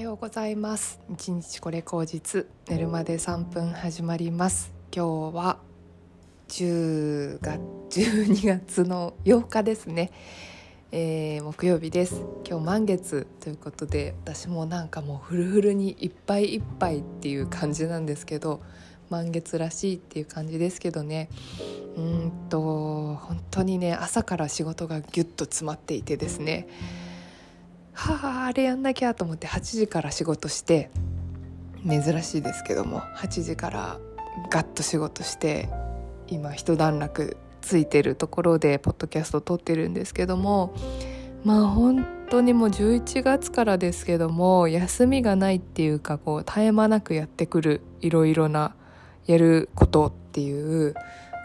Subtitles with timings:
[0.00, 0.98] ようございます。
[1.10, 4.72] 一日これ口実寝るまで3分始まります。
[4.94, 5.58] 今日は
[6.48, 7.60] 10月
[8.00, 10.10] 12月の8日ですね、
[10.90, 12.22] えー、木曜日です。
[12.48, 18.62] 今日満月ということで私もなんかもうフルフルにいっぱいいっぱいっていう感じなんですけど
[19.10, 21.28] 満月らしいっていう感じですけどね。
[21.96, 26.68] うんと本当にね朝から仕事がギュッと詰まっていてですね。
[28.00, 30.90] はああれやんなきゃと思って8時から仕事して
[31.86, 33.98] 珍しいですけども8時から
[34.50, 35.68] ガッと仕事して
[36.26, 40.74] 今一段落ついてるところでポッドキャスト撮ってるんですけども
[41.44, 48.74] まあ本当にもう11月からですけども休みがないっていうかこう絶え間なくやってくるいろいろな
[49.26, 50.94] やることっていう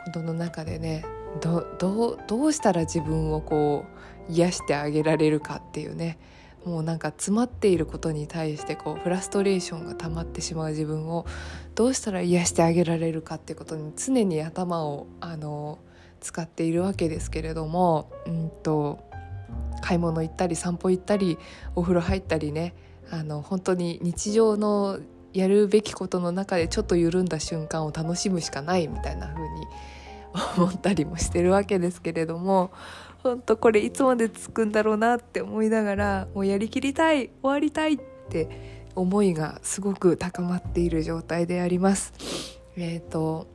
[0.06, 1.04] ことの中でね
[1.42, 3.84] どうしたら自分をこ
[4.30, 6.18] う癒してあげられるかっていうね
[6.66, 11.26] もうなんか詰まっていることに対してこうフラストレーションが溜まってしまう自分を
[11.76, 15.78] どうしたら癒してあげられるかってことに常に頭をあの
[16.22, 19.00] 使っているわけですけれども、うんと、
[19.82, 21.38] 買い物行ったり散歩行ったり
[21.76, 22.74] お風呂入ったりね
[23.12, 25.00] あの本当に日常の
[25.34, 29.68] やるべきことの中でちょっと緩んだ瞬間を楽しむしかないみたいな風に
[30.58, 32.72] 思ったりもしてるわけですけれども
[33.24, 42.14] 本当これいつまでつくんだろうなって思いながらもうやりきりたい終わりたいって思いがすごく高まっている状態であります。
[42.78, 43.48] えっ、ー、と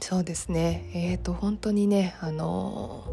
[0.00, 3.04] そうですねえっ、ー、と本当にねあの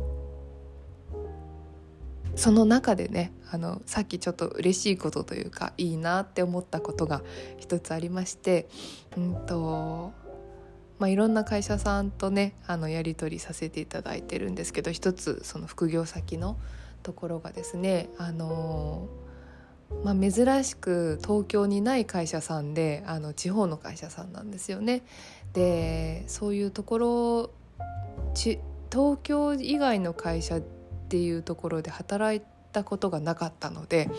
[2.35, 7.21] その中でねあのさっきちょっと嬉しいことというかいいなって思ったことが
[7.57, 8.67] 一つありまして、
[9.15, 10.11] うんと
[11.03, 16.55] まあ、いろんな会社さんとねあのやり取りさせていただいてるんですけど一つその副業先の
[17.03, 19.09] ところがですねあの
[20.05, 25.03] まあ、珍しく東京にない会社さんであの地方の会社さんなんですよね。
[25.51, 27.49] でそういうところ
[28.33, 28.59] ち
[28.89, 30.61] 東京以外の会社っ
[31.09, 32.41] ていうところで働い
[32.73, 34.09] たことがなかったので、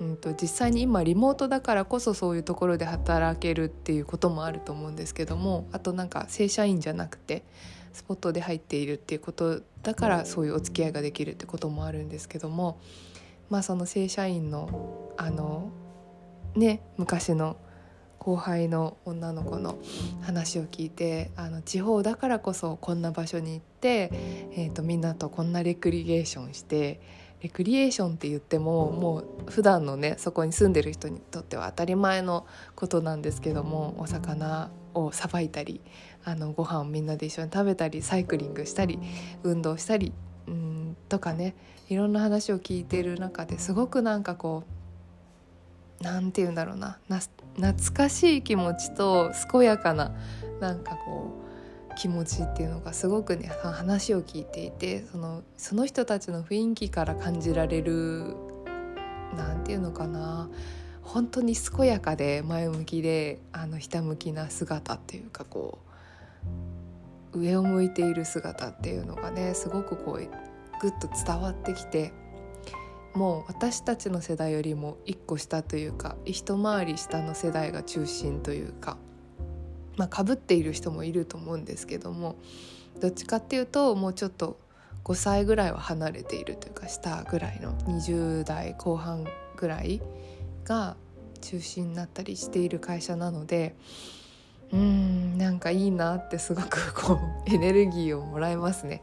[0.00, 7.44] うんと、実際に今リモートだからこそそういうところで働けるっていうこともあると思うんですけどもあとなんか正社員じゃなくて
[7.92, 12.78] スポットで入っているっていうことだからそういうお付き合いができるってこともあるんですけども
[13.48, 15.70] まあその正社員のあの
[16.54, 17.56] ね昔の
[18.18, 19.78] 後輩の女の子の
[20.20, 24.10] 話を聞いてあの地方だからこそこんな場所に行って、
[24.52, 27.00] えーとみんなとこんなレクリエーションして
[27.42, 35.80] レクリエーションって言ってももう普段のねそこに住んでる人にとっては当たり前のことなんですけどもお魚をさばいたり
[36.24, 38.98] あのご飯をみんなで一緒に食べたりサイクリングしたり
[39.42, 40.12] 運動したり
[40.46, 41.54] うんとかね
[41.88, 44.64] いろんな話を聞いている中ですごくなんかこ
[46.00, 50.12] う何て言うんだろうな懐かしい気持ちと健やかな
[50.60, 51.39] なんかこう
[51.96, 58.34] 気持ちっていうのがすごくね話を聞いていてそのその人たちの雰囲気から感じられる
[59.36, 60.48] 何て言うのかな
[61.02, 65.78] 本当に健やかで前向きであのひたむきな姿っていうかこ
[67.34, 72.12] う上を向いている姿っていうのがねすごくこうグッと伝わってきて
[73.14, 78.96] もう私たちの世代よりも一個下というか一回り下の世代が中心というか
[79.96, 82.36] まあ、かぶっている人もいると思うんですけども
[83.00, 84.58] どっちかっていうともうちょっと
[85.04, 90.00] 5歳ぐらいは離れているというか下ぐらいの20代後半ぐらい
[90.64, 90.96] が
[91.40, 93.74] 中心になったりしている会社なので
[94.72, 97.18] うんなんかいいなってすごくこう
[97.52, 99.02] エネルギーをもらえますね。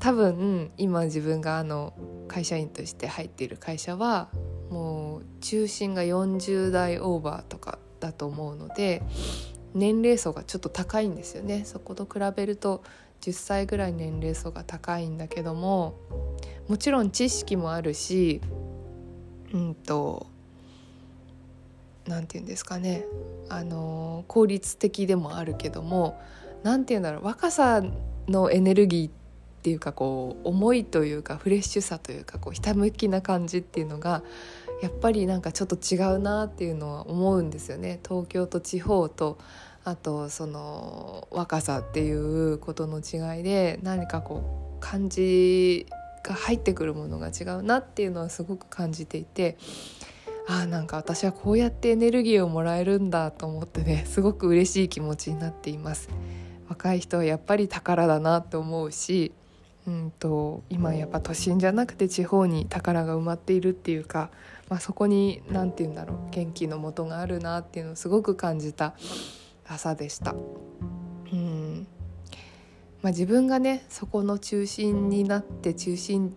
[0.00, 1.94] 多分今自分があの
[2.26, 4.28] 会社員として入っている会社は
[4.68, 9.02] もう中心が40代オーバーとかだと思うので
[9.74, 11.64] 年齢層がちょっと高いんですよね。
[11.64, 12.82] そこと比べると
[13.20, 15.94] 10歳ぐらい年齢層が高いんだけども
[16.68, 18.40] もちろん知識もあるし
[19.52, 20.26] うんと
[22.06, 23.04] 何て言うんですかね。
[23.48, 26.20] あの効率的でもあるけども
[26.62, 27.24] 何て言うんだろう。
[27.24, 27.82] 若さ
[28.28, 29.12] のエネルギーっ
[29.62, 34.24] ていうかこう思いというかフレッシュさというかこうひたむきな感じっていうのが
[34.82, 38.00] やっぱりなんかちょっと違うなっていうのは思うんですよね。
[38.06, 39.38] 東京と地方と
[39.84, 45.86] あとその若さっていうことの違いで何かこう感じ
[46.24, 49.56] が入ってくるものが違うなっていうのはすごく感じていて
[50.48, 56.08] ああなんか私はこうやってエネルギーをもらえるんだと思ってね すごく嬉しい気持ちになっています。
[56.68, 59.32] 若い人はやっぱり宝だなって思うし
[59.86, 64.30] うんと今やっぱ都心じゃなくて地方に宝が埋まっているっていうか、
[64.72, 68.94] まあ、そこに何て言うんだろう元気のもとがあるなっていうのをすごく感じた
[69.66, 70.34] 朝でした。
[71.30, 71.86] うん
[73.02, 76.34] まあ、自分がねそこの中心になって中心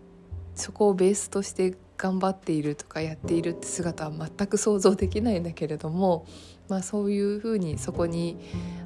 [0.53, 6.25] そこをベースとして頑張っているとかやっているって姿は全く想像できないんだけれども、
[6.67, 8.37] まあ、そういうふうにそこに、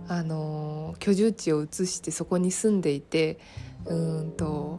[0.08, 3.40] あの居住地を移してそこに住んでいて
[3.86, 4.78] うんと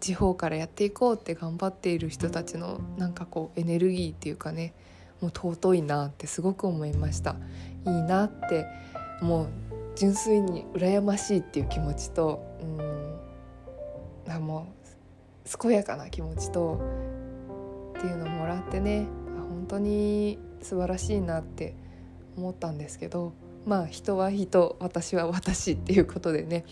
[0.00, 4.74] 地方からやっていこうって頑張っている人たちのなんかこうエネルギーっていうかね
[5.20, 7.36] もう尊いなってすごく思いました。
[7.86, 8.66] いいなって
[9.20, 9.48] もう
[9.94, 16.80] 純粋に羨ましいっていう気持ちとうんあもう健やかな気持ちと
[17.98, 19.06] っていうのをもらってね
[19.50, 21.74] 本当に素晴らしいなって
[22.36, 23.34] 思ったんですけど
[23.66, 26.64] まあ人は人私は私っていうことでね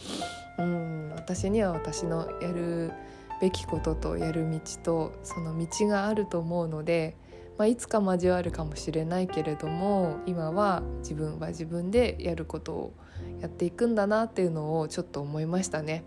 [0.59, 2.93] うん私には私のやる
[3.41, 7.17] べきこととやる道とその道があると思うので、
[7.57, 12.93] まあ、いつか交わるかもしれないけれども今は自分は自分でやることを
[13.41, 16.05] やっていくんだなっていうのをちょっと思いましたね。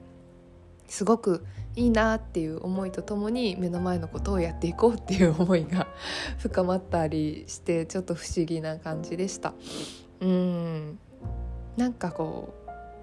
[0.88, 1.46] すごく
[1.78, 5.88] いいなっていう思いとともに目の前のことをやっていこうっていう思いが
[6.38, 9.54] 深まったりしてちょっと不思議な感じでした。
[10.20, 11.00] うん
[11.78, 12.54] なんかこ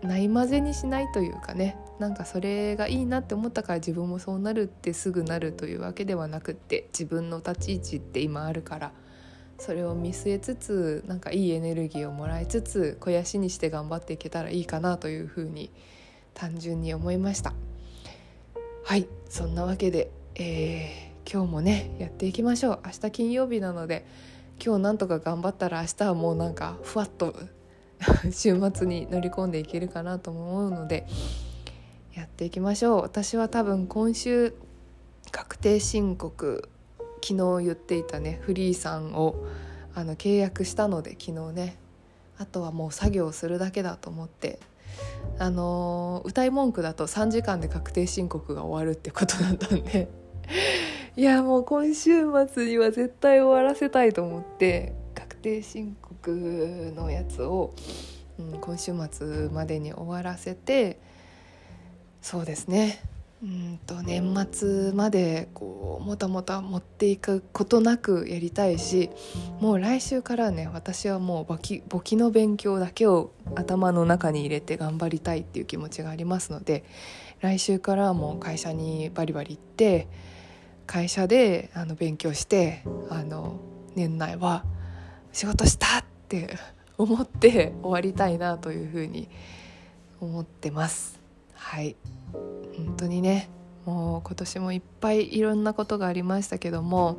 [0.03, 5.53] うないまぜにしないというかねなんかそれがいいなって思ったから自分もそうなるってすぐなる。
[5.53, 8.93] というわけではなくって自分の立ち位置って今あるから
[9.59, 15.71] それを見据えつつなんかいいエネルギーをもらいつつ肥やしにして頑張っていけたらいいかなというふうに
[16.35, 17.55] 単純に思いました。
[18.85, 22.81] はいそんなわけで、えー、今日もねやっていきましょう。
[22.87, 24.07] 明日金曜日なので
[24.65, 27.35] 今日なんとか頑張ったら明日はもうなんかふわっと
[28.31, 31.07] 週末に乗り込んでいけるかなと思うので
[32.19, 33.03] やっていきましょう。
[33.03, 34.53] 私は多分今週
[35.31, 36.69] 確定申告
[37.23, 39.37] 昨日言っていたねフリーさんを
[39.95, 41.77] あの契約したので昨日ね。
[42.37, 44.59] あとはもう作業するだけだと思って。
[45.39, 50.09] あの歌い文句だと3時間で確定申告が終わるってことだったんで。
[51.17, 57.75] いやもう今週末には絶対終わらせたいと思って確定申告のやつを、
[58.41, 60.99] うん、今週末までに終わらせて
[62.29, 63.01] そうですね
[63.43, 69.09] うんと年末までこうもたもた持っていくことなくやりたいし
[69.61, 76.85] もう来週からね私はもう簿記簿記の勉強だけを頭の中に入れて頑張りたいっていう気持ちがありますので
[77.41, 80.07] 来週からもう会社にバリバリ行って
[80.87, 83.59] 会社であの勉強してあの
[83.95, 84.67] 年内は
[85.33, 86.59] 仕事したって
[86.99, 89.31] 思って終わりたいなというふうに
[90.21, 91.18] 思ってます。
[91.59, 91.97] はい。
[92.77, 93.51] 本当にね
[93.85, 97.19] もう今年もいっぱいいろんなことがありましたけども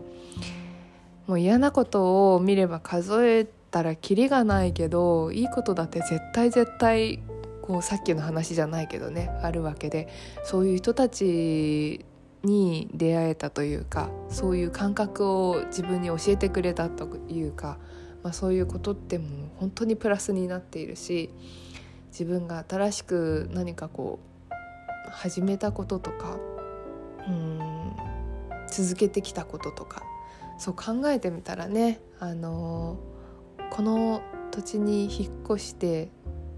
[1.28, 7.22] もう嫌なことを見れば数えたらキリがないけどいいことだって絶対絶対
[7.62, 10.10] こうさっきの話じゃないけどねあるわけで
[10.44, 12.06] そういう人たち
[12.44, 17.78] に出会えたというかそういう感覚を自分に教えてくれたというか、
[18.24, 21.30] まあ、そういうことってもう本当にプラスになっているし
[22.12, 24.29] 自分が新しく何かこう
[25.12, 26.38] 始めたこととか
[27.28, 27.60] うん
[28.72, 30.04] 続けてきたこととか
[30.58, 36.10] そう考えてみたらね、あのー、この土地に引っ越して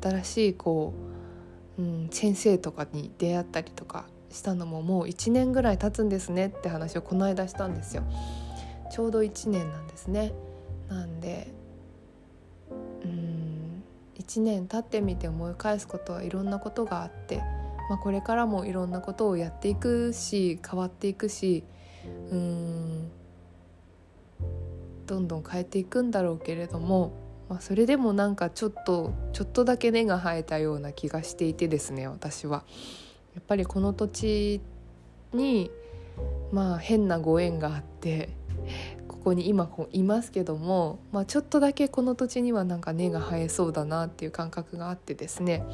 [0.01, 0.93] 新しいこ
[1.77, 8.03] う、うん、先生とかに出会ったりとかしたのももう1年ぐらい経つんですねって話をこの間したんですよ。
[8.91, 10.33] ちょうど1年なんですね。
[10.89, 11.53] なんで
[13.05, 13.83] うん
[14.19, 17.41] 1年経ってみて思い返すことはいろんなことがあって、
[17.91, 21.65] まあ、これからもいろんなことをやっていくし変わっていくし
[22.31, 23.11] うん
[25.05, 27.11] どんどん変えていくんだろうけれども、
[27.49, 32.63] まあ、それでもなんかちょっとちょっとだけ根が生えたような気がしていてですね私は。
[33.35, 34.61] やっぱりこの土地
[35.33, 35.69] に
[36.53, 38.29] まあ変なご縁があって
[39.09, 45.65] ここに今いますけども、まあ、ちょっとだけこの土地にはなんか根が生えそうだなっていう感覚があってですね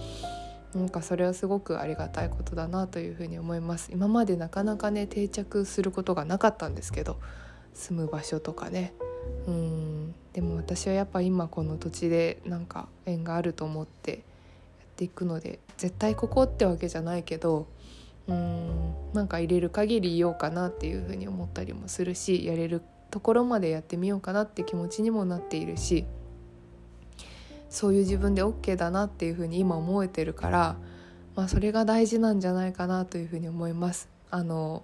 [0.75, 3.89] なんかそれはすごくありがたいことだなというふうに思います。
[3.91, 7.17] 今までなかなかね定着することがなかったんですけど
[7.74, 8.93] 住む場所とかね。
[9.47, 10.15] うん。
[10.33, 14.19] でも私はやっぱ今この土地でなんか縁があると思ってやっ
[14.97, 17.67] ていくので絶対ここってわけじゃないけど
[18.27, 18.93] うん。
[19.13, 26.05] なんか入れる限りいようかなっていうふうに思ったりもするしやれるところまでやってみようかなって気持ちにもなっているし
[27.69, 30.77] そういう自分で OK だなっていうふうに今思えてるから
[31.38, 34.09] まあ、それが大事なんじゃないかなというふうに思います。
[34.31, 34.81] あの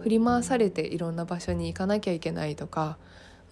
[0.00, 2.98] 振り回されていろんな場所に行かなきゃいけないとか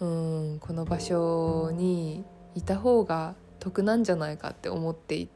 [0.01, 2.25] うんこの場所に
[2.55, 5.29] いた方が得なんじゃないかって思っていっ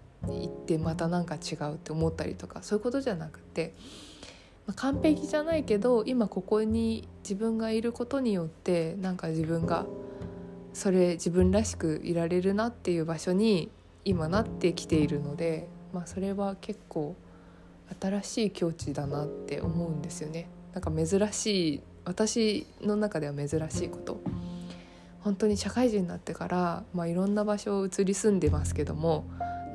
[0.66, 3.73] てまたなんか違うって思ったりとかそういうことじゃなくて、
[4.66, 9.87] まあ、完璧じゃないけど今ここに自分がいることによってなんか自分が
[10.76, 13.71] それ自分らしくいられるなっていう場所に
[14.04, 17.16] 今なってきているので、まあ、それは結構
[17.99, 20.50] 新しい境地だなって思うんですよね。
[20.75, 24.21] なんか珍しい私の中では珍しいこと
[25.21, 29.25] 本当に社会人になってから、まあ、いろんな場所を移り住んでますけども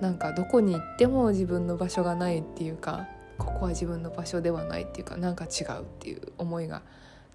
[0.01, 3.08] なんかどこに行っても自分の場所がないっていうか
[3.39, 6.84] ここは自分の場所ではないっていうかなんか違うっていう思いが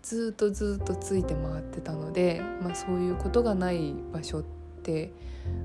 [0.07, 4.45] ずっとずっとついて回ってたので、まあ、そういうことがない場所っ
[4.85, 5.11] て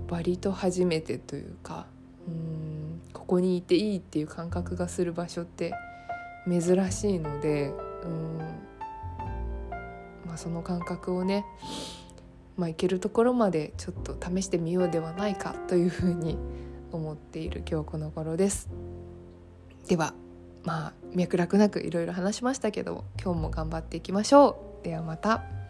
[0.10, 1.86] 割と初めてというか
[2.28, 5.76] うんここにいていいっていう感覚がする場所って
[6.50, 7.72] 珍しいので
[8.04, 8.38] うん、
[10.26, 11.46] まあ、その感覚をね、
[12.58, 16.40] まあ、いけるところまでちょっと試してみようではないかというふうに
[16.92, 18.70] 思っている今日この頃です。
[19.88, 20.16] では
[20.64, 24.86] まあ脈絡なくいろいろ話しましたけど今日も頑張っていきましょう。
[24.86, 25.61] ではまた。